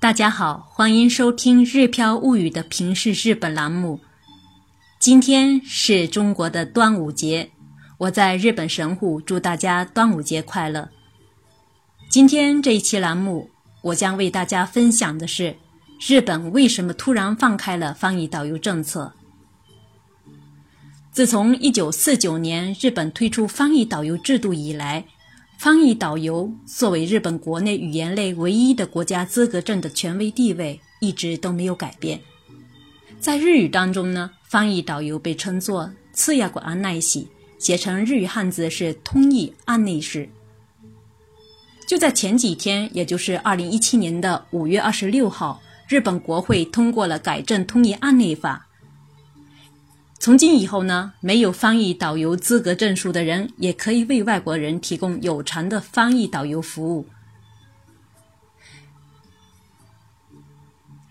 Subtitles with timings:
[0.00, 3.98] 大家好，欢迎收听《日飘物语》的平视日本栏目。
[5.00, 7.50] 今天是中国的端午节，
[7.98, 10.90] 我在日本神户，祝大家端午节快乐。
[12.08, 13.50] 今天这一期栏目，
[13.82, 15.56] 我将为大家分享的是
[16.06, 19.12] 日本为什么突然放开了翻译导游政策。
[21.10, 25.04] 自从1949年日本推出翻译导游制度以来。
[25.58, 32.20] 翻译导游作为日本国内语言类唯一的国家资格证的权威地位一直都没有改变。
[33.18, 37.26] 在日语当中呢，翻译导游被称作“次亚管安奈喜”，
[37.58, 40.28] 写成日语汉字是“通译案内士”。
[41.88, 48.67] 就在前几天，也就是二零一七年的五月二十六号，日本国会通过了改正通译案内法。
[50.18, 57.06] 从今以后呢，没有翻译导游资格证书的人也可以为外国人提供有偿的翻译导游服务。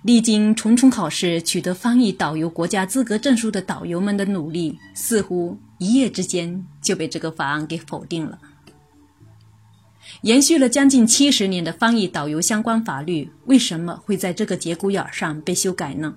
[0.04, 8.38] 历经重重考试取得翻译导游国家资格证书的导游们的努力，似乎一夜之间就被这个法案给否定了。
[10.22, 16.16] 延续了将近七十年的翻译导游相关法律，为什么会在这个节骨眼上被修改呢？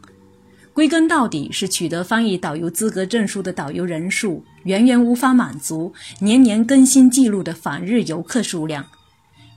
[0.80, 8.86] 归根到底是取得翻译导游资格证书的导游人数远远无法满足年年更新记录的访日游客数量，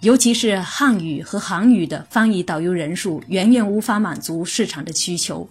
[0.02, 5.48] 尤其是汉语和韩语的翻译导游人数远远无法满足市场的需求。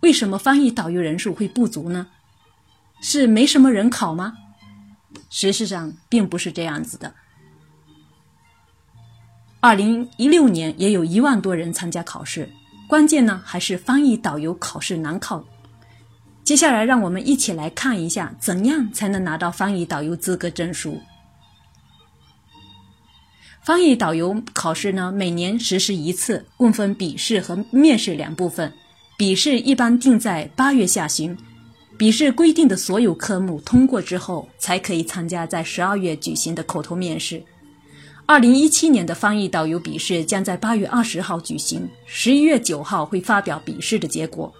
[0.00, 2.06] 为什么翻译导游人数会不足呢？
[3.02, 4.38] 是没什么人考吗？
[5.28, 7.12] 事实上并不是这样子的。
[9.60, 12.48] 二零一六年也有一万多人参加考试。
[12.88, 15.44] 关键呢，还是翻译导游考试难考。
[16.42, 20.98] 接下来，让我们一起来看一下，怎样才能拿到翻译导游资格证书。
[23.62, 28.72] 翻译导游考试呢，每年实施一次，共分笔试和面试两部分。
[29.18, 31.36] 笔试一般定在八月下旬，
[31.98, 37.42] 笔试规定的所有科目通过之后，才可以参加在十二月举行的口头面试。
[38.28, 44.52] 二零一七年的翻译导游笔试将在八月二十号举行，十一月九号会发表笔试的结果，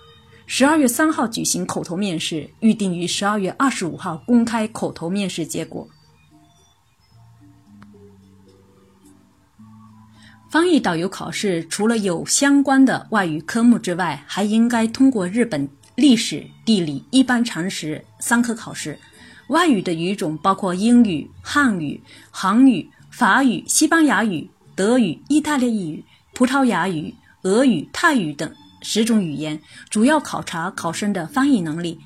[0.47, 5.87] 十二月三号举行口头面试，预定于十二月二十五号公开口头面试结果。
[10.49, 18.99] 翻译导游考试除了有相关的外语科目之外，还应该通过日本历史、地理、一般常识三科考试。
[19.51, 22.89] 外语的语种包括英语、汉语、韩语。
[23.19, 27.13] 法语、西班牙语、德语、意大利语、葡萄牙语、
[27.43, 28.49] 俄语、泰语等
[28.81, 31.99] 十种语言，主要考察考生的翻译能力。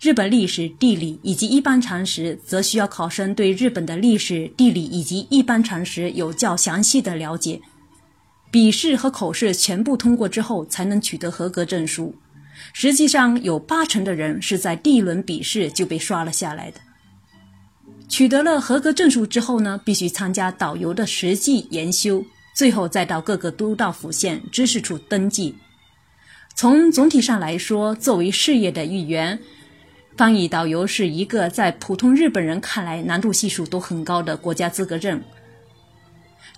[0.00, 7.60] 日本历史、地理以及一般常识，则需要考生对日本的历史、地理以及一般常识有较详细的了解。
[8.50, 12.14] 笔试和口试全部通过之后，才能取得合格证书。
[12.72, 16.80] 实际上，有八成的人是在第一轮笔试就被刷了下来的。
[18.10, 22.22] 取得了合格证书之后呢，必须参加导游的实际研修，
[22.56, 25.54] 最后再到各个都道府县知识处登记。
[26.56, 29.38] 从总体上来说，作为事业的一员，
[30.16, 35.22] 翻译导游是一个在普通日本人看来难度系数都很高的国家资格证。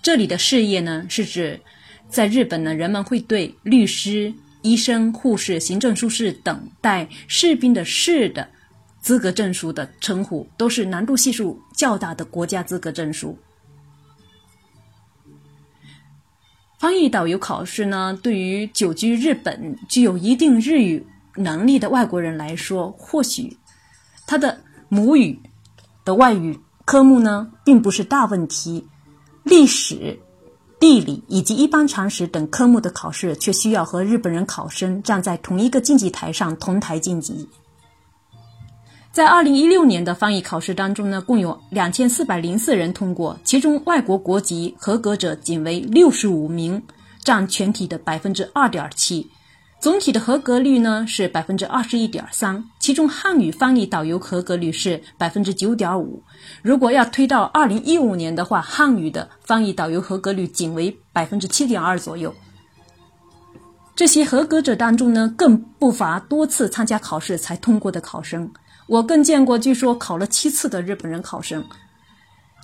[0.01, 1.61] 这里的事业呢，是指
[2.09, 4.33] 在日本呢，人们会对律师、
[4.63, 8.49] 医生、护士、行政书士等带士兵的士的。
[9.03, 13.37] 资格证书的称呼都是难度系数较大的国家资格证书。
[16.79, 21.05] 翻译导游考试呢，对于久居日本、具有一定日语
[21.35, 23.57] 能力的外国人来说，或许
[24.25, 25.37] 他的母语
[26.05, 28.87] 的外语科目呢，并不是大问题。
[29.43, 30.17] 历史、
[30.79, 37.49] 地理以及一般常识等科目的考试，却需要和日本人考生站在同一个竞技台上同台竞技。
[39.13, 46.81] 在二零一六年的翻译考试当中呢，共有两千四百零四人通过，其中外国国籍合格者仅为六十五名，
[47.23, 49.29] 占全体的百分之二点七。
[49.79, 56.23] 总体的合格率呢是百分之二十一点三，其中汉语翻译导游合格率是百分之九点五。
[56.63, 62.33] 如果要推到二零一五年的话，汉语的翻译导游合格率仅为百分之七点二左右。
[63.95, 68.51] 这些合格者当中呢，更不乏多次参加考试才通过的考生。
[68.87, 71.63] 我更见过，据说考了七次的日本人考生。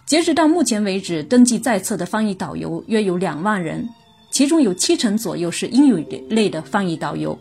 [0.06, 3.88] 截止到目前为止，登记在册的翻译导游约有两万人，
[4.31, 7.38] 其中有七成左右是英语类的翻译导游，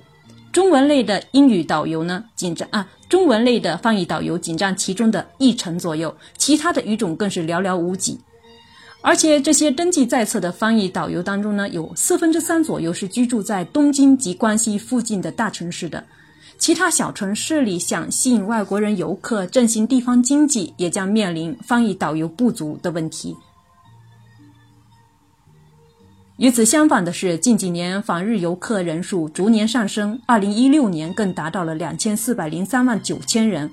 [0.52, 8.20] 中文类的英语导游呢仅占啊，中文类的翻译导游仅占其中的一成左右，其他的语种更是寥寥无几。
[9.00, 16.04] 而且这些登记在册的翻译导游当中呢，有四分之三左右是居住在东京及关西附近的大城市的，
[16.58, 23.36] 其他小城市里想吸引外国人游客、振兴地方经济，也将面临翻译导游不足的问题。
[26.36, 33.70] 与此相反的是，近几年访日游客人数逐年上升，二零一六年更达到了两千四百零三万九千人。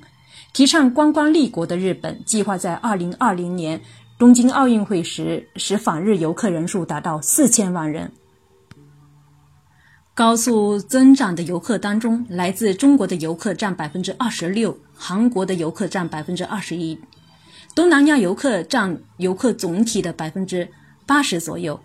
[0.54, 3.82] 提倡观光立国的日本，计划在二零二零年。
[4.18, 8.10] 东京奥运会时，使访日游客人数达到四千万人。
[10.15, 16.97] 高速增长的游客当中，来自中国的游客占百分之二十六，韩国的游客占百分之二十一，
[17.75, 20.69] 东南亚游客占游客总体的百分之
[21.06, 21.77] 八十左右。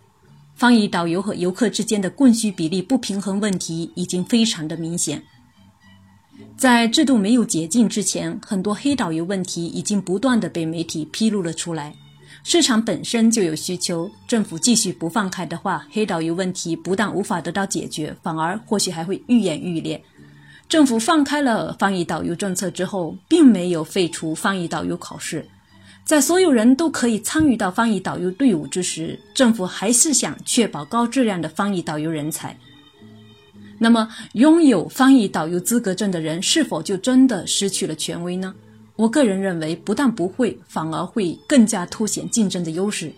[0.54, 5.24] 翻译导游和游客之间的供需比例不平衡问题已经非常的明显。
[6.56, 11.96] 在制度没有解禁之前，很多黑导游问题已经不断的被媒体披露了出来。
[12.42, 20.02] 市场本身就有需求，政府继续不放开的话，黑导游问题不但无法得到解决，反而或许还会愈演愈烈。
[20.68, 25.46] 政府放开了翻译导游政策之后，并没有废除翻译导游考试，
[26.04, 32.56] 在所有人都可以参与到翻译导游队伍之时，政府还是想确保高质量的翻译导游人才。
[33.78, 38.54] 那么，拥有翻译导游资格证的人是否就真的失去了权威呢？
[39.00, 43.10] 我个人认为，不但不会，反而会更加凸显竞争的优势。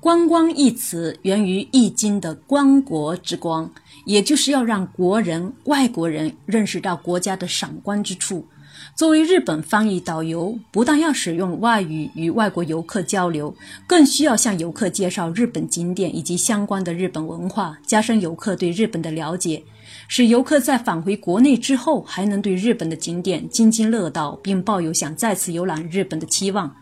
[0.00, 3.70] 观光一词源于《易经》的“观国之光”，
[4.04, 8.46] 也就是要让国人、外国人认识到国家的赏光之处。
[8.94, 13.54] 作为日本翻译导游，不但要使用外语与外国游客交流，
[13.86, 19.62] 更需要向游客介绍日本景点以及相关的日本文化，加深游客对日本的了解，
[20.08, 26.74] 使游客在返回国内之后还能对日本的景点津津乐道，并抱有想再次游览日本的期望。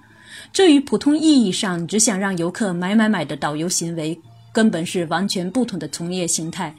[0.52, 4.19] 这与普通意义上只想让游客买买买的导游行为，
[4.52, 6.75] 根本是完全不同的从业形态。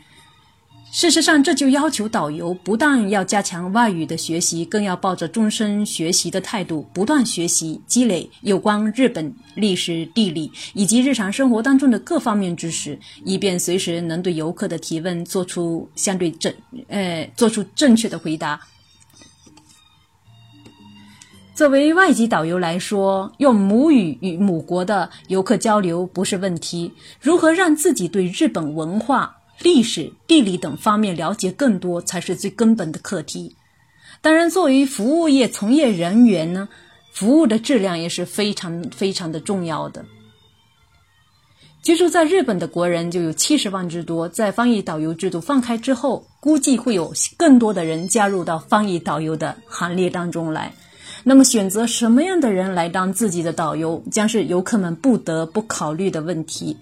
[0.98, 16.52] 事实上，这就要求导游不但要加强外语的学习，更要抱着终身学习的态度，不断学习积累有关日本历史、地理以及日常生活当中的各方面知识，以便随时能对游客的提问做出相对正
[16.88, 18.60] 呃做出正确的回答。
[21.54, 26.92] 作为外籍导游来说，用母语与母国的游客交流不是问题，
[27.22, 29.37] 如何让自己对日本文化？
[29.62, 33.56] 历史、地理等方面了解更多，才是最根本的课题。
[34.22, 36.70] 当然，作为服务业从业人员呢，
[37.14, 40.06] 服务的质量也是非常非常的重要的。
[41.84, 50.74] 居住在日本的国人就有七十万之多，在翻译导游制度放开之后，估计会有更多的人加入到翻译导游的行列当中来。
[51.24, 56.76] 那么，选择什么样的人来当自己的导游，将是游客们不得不考虑的问题。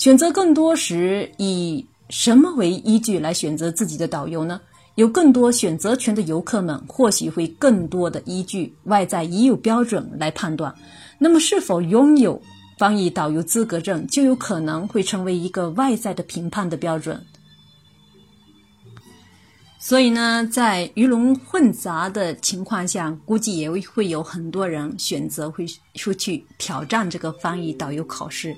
[0.00, 4.58] 选择更多时，以什么为依据来选择自己的导游呢？
[4.94, 10.74] 有更多选择权的游客们，或许会更多的依据外在已有标准来判断。
[11.18, 12.40] 那么，是否拥有
[12.78, 17.22] 翻译导游资格证，就有可能会成为一个外在的评判的标准。
[19.78, 28.56] 所以呢，在鱼龙混杂的情况下，估计也会有很多人选择会出去挑战这个翻译导游考试。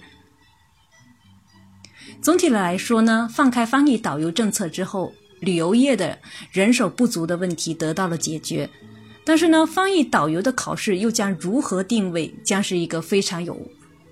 [2.23, 6.17] 总体来说呢，放开翻译导游政策之后，旅游业的
[6.53, 8.71] 人手不足的问题得到了解决。
[9.25, 13.61] 但是呢，翻译导游的考试又将如何定位，将是一个非常有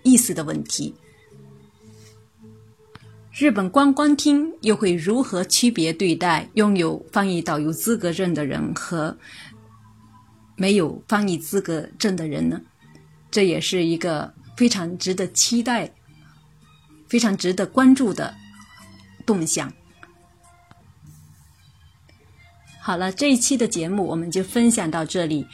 [0.03, 0.93] 意思的问题。
[3.33, 9.17] 日本观光厅又会如何区别对待拥有翻译导游资格证的人和
[10.57, 12.61] 没有翻译资格证的人呢？
[13.31, 15.89] 这也是一个非常值得期待。
[17.11, 18.33] 非常值得关注的
[19.27, 19.71] 动向。
[22.81, 25.47] 好了，这一期的节目我们就分享到这里。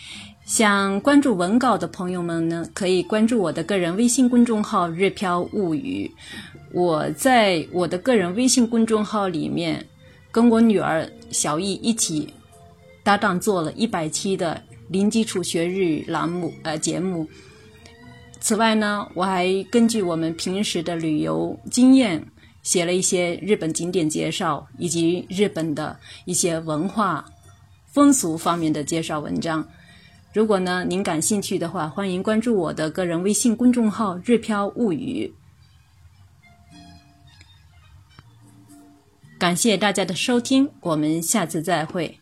[0.44, 6.08] 想关注文稿的朋友们呢，可以关注我的个人微信公众号“日飘物语”。
[6.72, 9.84] 我在我的个人微信公众号里面，
[10.30, 12.32] 跟我女儿小艺一起
[13.02, 17.26] 搭档做了一百期的零基础学日语栏目呃节目。
[18.40, 22.25] 此外呢，我还根据我们平时的旅游经验，
[22.62, 27.25] 写了一些日本景点介绍，以及日本的一些文化
[27.87, 29.66] 风俗方面的介绍文章。
[30.33, 35.33] 如果呢您感兴趣的话，欢迎关注我的个人微信公众号“日飘物语”。
[39.38, 42.21] 感谢大家的收听，我们下次再会。